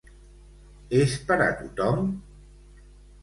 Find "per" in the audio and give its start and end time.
1.27-1.37